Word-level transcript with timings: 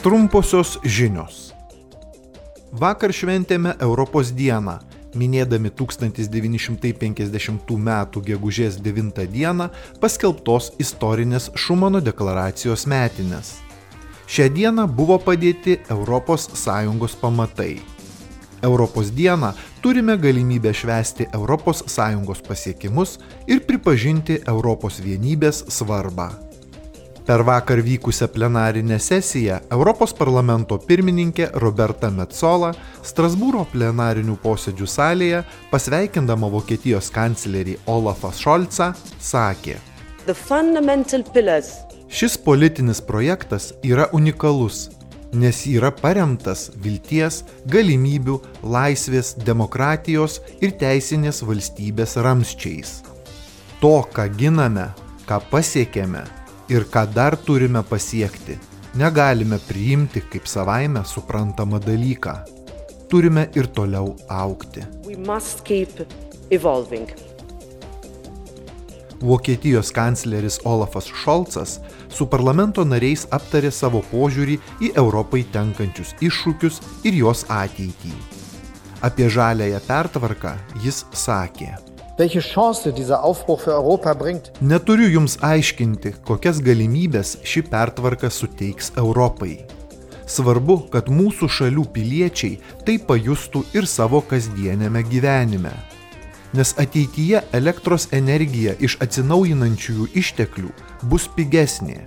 Trumposios 0.00 0.78
žinios. 0.80 1.50
Vakar 2.72 3.12
šventėme 3.12 3.74
Europos 3.84 4.30
dieną, 4.32 4.78
minėdami 5.12 5.68
1950 5.76 7.74
m. 7.76 7.90
gegužės 8.24 8.80
9 8.80 9.12
d. 9.28 9.68
paskelbtos 10.00 10.72
istorinės 10.80 11.50
Šumano 11.52 12.00
deklaracijos 12.00 12.86
metinės. 12.88 13.58
Šią 14.24 14.48
dieną 14.56 14.88
buvo 14.88 15.20
padėti 15.20 15.76
ES 15.84 17.16
pamatai. 17.20 17.76
Europos 18.62 19.10
dieną 19.12 19.52
turime 19.82 20.16
galimybę 20.16 20.72
švęsti 20.72 21.28
ES 21.28 22.40
pasiekimus 22.48 23.18
ir 23.46 23.60
pripažinti 23.68 24.40
Europos 24.48 24.96
vienybės 25.04 25.64
svarbą. 25.68 26.49
Per 27.30 27.44
vakar 27.44 27.78
vykusią 27.82 28.26
plenarinę 28.28 28.98
sesiją 28.98 29.58
Europos 29.70 30.12
parlamento 30.18 30.78
pirmininkė 30.82 31.44
Roberta 31.62 32.08
Metzola 32.10 32.72
Strasbūro 33.06 33.60
plenarinių 33.70 34.34
posėdžių 34.42 34.88
salėje, 34.90 35.42
pasveikindama 35.70 36.48
Vokietijos 36.50 37.12
kanclerį 37.14 37.76
Olafą 37.86 38.32
Šolcą, 38.34 38.88
sakė, 39.22 39.76
Šis 42.10 42.34
politinis 42.48 42.98
projektas 43.12 43.68
yra 43.86 44.08
unikalus 44.10 44.88
nes 45.30 45.62
yra 45.70 45.92
paremtas 45.94 46.66
vilties, 46.82 47.44
galimybių, 47.70 48.40
laisvės, 48.66 49.36
demokratijos 49.46 50.40
ir 50.58 50.74
teisinės 50.82 51.44
valstybės 51.46 52.18
ramščiais. 52.26 52.92
To, 53.78 53.94
ką 54.18 54.26
giname, 54.34 54.90
ką 55.30 55.38
pasiekėme 55.54 56.26
ir 56.70 56.86
ką 56.92 57.04
dar 57.14 57.36
turime 57.36 57.82
pasiekti, 57.82 58.56
negalime 58.94 59.58
priimti 59.68 60.22
kaip 60.32 60.46
savaime 60.46 61.02
suprantamą 61.04 61.80
dalyką. 61.82 62.36
Turime 63.10 63.48
ir 63.58 63.66
toliau 63.66 64.14
aukti. 64.28 64.84
Vokietijos 69.20 69.90
kancleris 69.92 70.60
Olafas 70.64 71.10
Šolcas 71.24 71.80
su 72.08 72.26
parlamento 72.26 72.84
nariais 72.84 73.26
aptarė 73.30 73.70
savo 73.74 74.00
požiūrį 74.12 74.56
į 74.80 74.92
Europai 74.96 75.42
tenkančius 75.52 76.14
iššūkius 76.24 76.80
ir 77.04 77.20
jos 77.20 77.44
ateitį. 77.50 78.14
Apie 79.04 79.28
žalėją 79.32 79.80
pertvarką 79.84 80.56
jis 80.84 81.04
sakė. 81.12 81.89
Neturiu 84.60 85.08
jums 85.16 85.38
aiškinti, 85.40 86.14
kokias 86.28 86.60
galimybės 86.64 87.38
ši 87.46 87.64
pertvarka 87.72 88.28
suteiks 88.28 88.92
Europai. 89.00 89.54
Svarbu, 90.30 90.82
kad 90.92 91.08
mūsų 91.10 91.48
šalių 91.50 91.86
piliečiai 91.94 92.58
tai 92.84 92.98
pajustų 93.02 93.64
ir 93.74 93.88
savo 93.88 94.20
kasdienėme 94.20 95.02
gyvenime 95.08 95.72
nes 96.52 96.74
ateityje 96.78 97.42
elektros 97.52 98.08
energija 98.12 98.74
iš 98.82 98.96
atsinaujinančiųjų 99.04 100.08
išteklių 100.18 100.72
bus 101.10 101.28
pigesnė, 101.36 102.00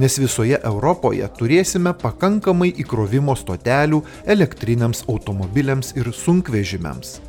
nes 0.00 0.18
visoje 0.18 0.58
Europoje 0.64 1.28
turėsime 1.38 1.94
pakankamai 2.02 2.72
įkrovimo 2.82 3.36
stotelių 3.38 4.02
elektriniams 4.26 5.06
automobiliams 5.08 5.94
ir 5.96 6.10
sunkvežimiams. 6.12 7.20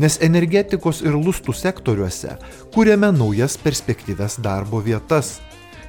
Nes 0.00 0.16
energetikos 0.24 1.02
ir 1.04 1.16
lustų 1.18 1.52
sektoriuose 1.52 2.38
kūrėme 2.72 3.10
naujas 3.12 3.58
perspektyves 3.60 4.38
darbo 4.40 4.80
vietas, 4.80 5.40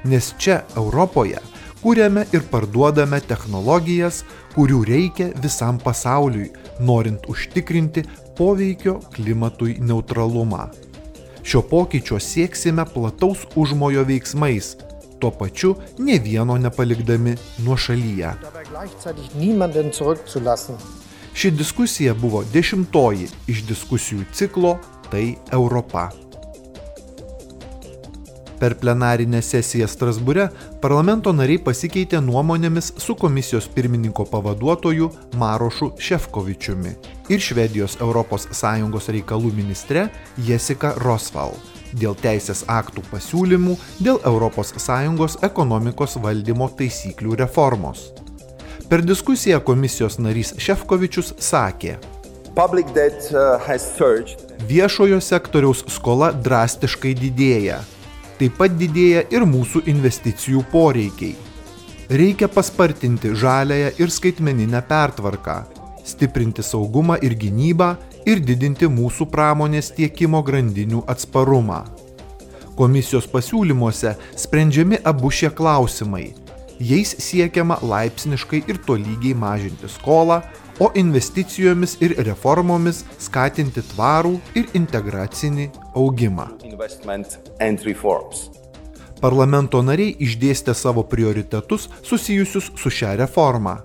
nes 0.03 0.33
čia 0.35 0.63
Europoje 0.75 1.39
kūrėme 1.83 2.23
ir 2.35 2.43
parduodame 2.51 3.19
technologijas, 3.27 4.23
kurių 4.55 4.83
reikia 4.87 5.29
visam 5.43 5.79
pasauliui, 5.83 6.51
norint 6.79 7.27
užtikrinti 7.31 8.05
poveikio 8.37 8.99
klimatui 9.15 9.77
neutralumą. 9.83 10.69
Šio 11.43 11.61
pokyčio 11.67 12.19
sieksime 12.23 12.85
plataus 12.87 13.43
užmojo 13.59 14.05
veiksmais, 14.07 14.77
tuo 15.19 15.31
pačiu 15.31 15.75
ne 15.99 16.19
vieno 16.23 16.55
nepalikdami 16.57 17.35
nuo 17.65 17.75
šalyje. 17.75 18.31
Ši 21.33 21.51
diskusija 21.51 22.13
buvo 22.13 22.43
dešimtoji 22.53 23.27
iš 23.47 23.63
diskusijų 23.65 24.25
ciklo 24.33 24.77
Tai 25.11 25.35
Europa. 25.51 26.09
Per 28.59 28.75
plenarinę 28.79 29.41
sesiją 29.41 29.87
Strasbūre 29.89 30.47
parlamento 30.81 31.33
nariai 31.33 31.59
pasikeitė 31.61 32.21
nuomonėmis 32.23 32.93
su 33.01 33.15
komisijos 33.19 33.67
pirmininko 33.75 34.25
pavaduotoju 34.31 35.09
Marošu 35.41 35.91
Šefkovičiumi 35.99 36.95
ir 37.29 37.43
Švedijos 37.43 37.97
ES 37.99 39.09
reikalų 39.17 39.53
ministre 39.53 40.07
Jessica 40.37 40.93
Rosval 41.03 41.57
dėl 41.93 42.15
teisės 42.17 42.63
aktų 42.67 43.03
pasiūlymų 43.11 43.77
dėl 43.99 44.21
ES 44.21 45.37
ekonomikos 45.49 46.17
valdymo 46.21 46.69
taisyklių 46.77 47.35
reformos. 47.43 48.11
Per 48.89 49.01
diskusiją 49.05 49.59
komisijos 49.65 50.19
narys 50.19 50.53
Šefkovičius 50.57 51.33
sakė, 51.39 51.97
uh, 53.33 53.57
Viešojo 54.69 55.17
sektoriaus 55.21 55.85
skola 55.89 56.29
drastiškai 56.35 57.15
didėja 57.17 57.81
taip 58.43 58.57
pat 58.59 58.73
didėja 58.75 59.23
ir 59.31 59.45
mūsų 59.47 59.85
investicijų 59.87 60.65
poreikiai. 60.71 61.35
Reikia 62.11 62.49
paspartinti 62.51 63.31
žalėją 63.39 63.93
ir 64.03 64.11
skaitmeninę 64.11 64.81
pertvarką, 64.89 65.61
stiprinti 66.03 66.65
saugumą 66.65 67.15
ir 67.23 67.37
gynybą 67.39 67.93
ir 68.27 68.43
didinti 68.43 68.89
mūsų 68.91 69.29
pramonės 69.31 69.93
tiekimo 69.95 70.43
grandinių 70.43 71.05
atsparumą. 71.07 71.83
Komisijos 72.75 73.29
pasiūlymuose 73.31 74.15
sprendžiami 74.43 74.99
abu 75.07 75.31
šie 75.31 75.53
klausimai. 75.53 76.33
Jais 76.81 77.15
siekiama 77.19 77.77
laipsniškai 77.81 78.63
ir 78.67 78.79
tolygiai 78.87 79.35
mažinti 79.37 79.89
skolą, 79.89 80.41
o 80.79 80.89
investicijomis 80.97 81.97
ir 82.01 82.15
reformomis 82.25 83.03
skatinti 83.21 83.83
tvarų 83.93 84.33
ir 84.57 84.71
integracinį 84.73 85.69
augimą. 85.93 86.47
Parlamento 89.23 89.79
nariai 89.85 90.15
išdėstė 90.19 90.73
savo 90.75 91.03
prioritetus 91.07 91.87
susijusius 92.03 92.71
su 92.75 92.89
šia 92.91 93.13
reforma. 93.21 93.77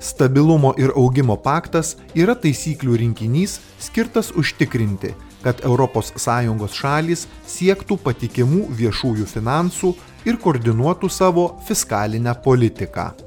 Stabilumo 0.00 0.74
ir 0.78 0.92
augimo 0.96 1.36
paktas 1.36 1.94
yra 2.14 2.34
taisyklių 2.38 2.96
rinkinys 3.02 3.58
skirtas 3.80 4.32
užtikrinti, 4.36 5.14
kad 5.42 5.62
ES 5.64 6.78
šalys 6.80 7.26
siektų 7.46 7.98
patikimų 8.02 8.66
viešųjų 8.80 9.26
finansų 9.26 9.94
ir 10.26 10.40
koordinuotų 10.42 11.10
savo 11.10 11.48
fiskalinę 11.68 12.34
politiką. 12.44 13.25